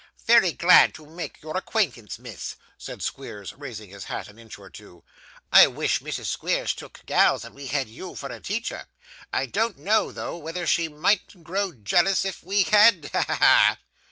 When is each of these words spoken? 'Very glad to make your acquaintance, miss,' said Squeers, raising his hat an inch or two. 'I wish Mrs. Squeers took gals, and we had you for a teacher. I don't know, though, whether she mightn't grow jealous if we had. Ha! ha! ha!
'Very 0.25 0.51
glad 0.51 0.95
to 0.95 1.05
make 1.05 1.43
your 1.43 1.55
acquaintance, 1.55 2.17
miss,' 2.17 2.55
said 2.75 3.03
Squeers, 3.03 3.53
raising 3.53 3.91
his 3.91 4.05
hat 4.05 4.27
an 4.29 4.39
inch 4.39 4.57
or 4.57 4.67
two. 4.67 5.03
'I 5.53 5.67
wish 5.67 5.99
Mrs. 5.99 6.25
Squeers 6.25 6.73
took 6.73 7.05
gals, 7.05 7.45
and 7.45 7.53
we 7.53 7.67
had 7.67 7.87
you 7.87 8.15
for 8.15 8.31
a 8.31 8.39
teacher. 8.39 8.87
I 9.31 9.45
don't 9.45 9.77
know, 9.77 10.11
though, 10.11 10.37
whether 10.37 10.65
she 10.65 10.87
mightn't 10.87 11.43
grow 11.43 11.71
jealous 11.71 12.25
if 12.25 12.41
we 12.41 12.63
had. 12.63 13.11
Ha! 13.13 13.25
ha! 13.27 13.35
ha! 13.35 13.77